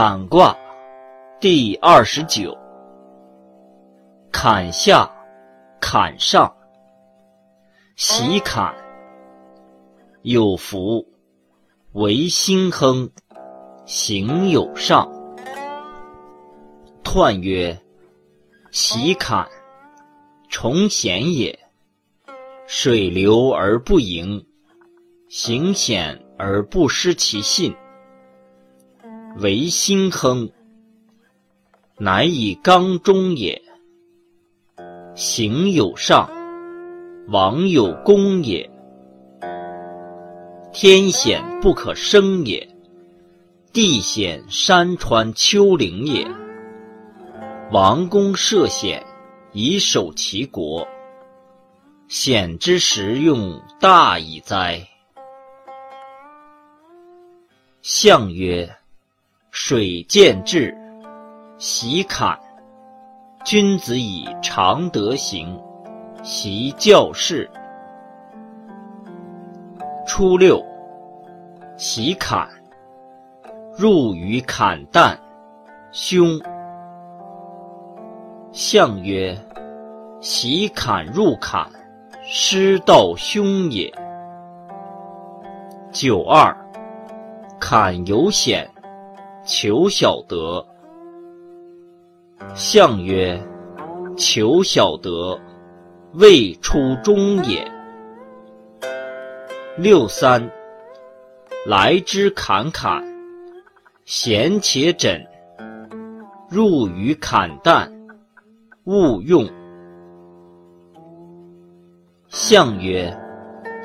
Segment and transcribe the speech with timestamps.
[0.00, 0.56] 坎卦
[1.40, 2.56] 第二十九，
[4.30, 5.10] 坎下，
[5.80, 6.54] 坎上，
[7.96, 8.72] 喜坎，
[10.22, 11.04] 有福，
[11.94, 13.10] 为心亨，
[13.86, 15.10] 行有上。
[17.02, 17.76] 彖曰：
[18.70, 19.48] 喜坎，
[20.48, 21.58] 重险也。
[22.68, 24.46] 水流而不盈，
[25.28, 27.74] 行险而不失其信。
[29.40, 30.50] 为心亨，
[31.96, 33.62] 乃以刚中也。
[35.14, 36.28] 行有上，
[37.28, 38.68] 王有功也。
[40.72, 42.68] 天险不可生也，
[43.72, 46.26] 地险山川丘陵也。
[47.70, 49.06] 王公涉险，
[49.52, 50.88] 以守其国。
[52.08, 54.88] 险之时用大矣哉！
[57.82, 58.77] 象曰。
[59.60, 60.72] 水见至，
[61.58, 62.38] 喜坎。
[63.44, 65.60] 君子以常德行，
[66.22, 67.50] 习教事。
[70.06, 70.64] 初六，
[71.76, 72.48] 习坎，
[73.76, 75.18] 入于坎旦，
[75.90, 76.40] 凶。
[78.52, 79.36] 象曰：
[80.20, 81.68] 习坎入坎，
[82.22, 83.92] 失道凶也。
[85.90, 86.56] 九二，
[87.58, 88.70] 坎有险。
[89.48, 90.66] 求小得，
[92.54, 93.42] 象曰：
[94.14, 95.40] 求小得，
[96.12, 97.66] 未出中也。
[99.78, 100.50] 六三，
[101.64, 103.02] 来之坎坎，
[104.04, 105.26] 贤且枕，
[106.50, 107.90] 入于坎旦，
[108.84, 109.48] 勿用。
[112.28, 113.18] 象曰：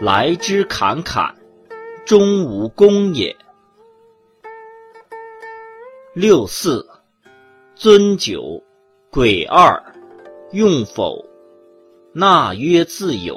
[0.01, 1.33] 来之坎坎，
[2.05, 3.33] 终无功也。
[6.15, 6.87] 六四，
[7.73, 8.61] 尊九，
[9.09, 9.83] 鬼二，
[10.51, 11.25] 用否？
[12.13, 13.35] 纳曰自有，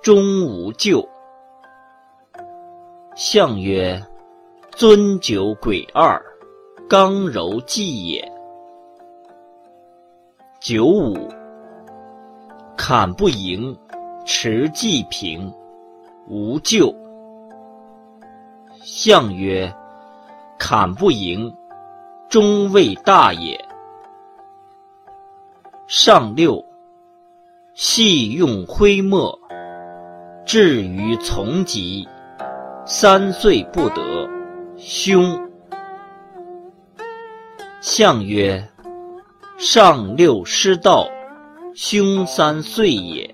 [0.00, 1.04] 终无咎。
[3.16, 4.00] 象曰：
[4.70, 6.24] 尊九，鬼二，
[6.88, 8.32] 刚柔济也。
[10.60, 11.28] 九五，
[12.76, 13.76] 砍不盈，
[14.24, 15.52] 持济平，
[16.28, 16.94] 无咎。
[18.80, 19.74] 象曰：
[20.56, 21.52] 砍不盈。
[22.34, 23.64] 终未大也。
[25.86, 26.64] 上六，
[27.74, 29.38] 系用徽墨，
[30.44, 32.08] 至于从疾，
[32.84, 34.28] 三岁不得，
[34.76, 35.48] 凶。
[37.80, 38.68] 象曰：
[39.56, 41.06] 上六失道，
[41.72, 43.32] 凶三岁也。